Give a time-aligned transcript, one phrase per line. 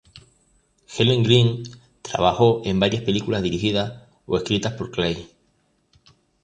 [0.97, 1.61] Helen Greene
[2.01, 5.29] trabajó en varias películas dirigidas o escritas por Clay.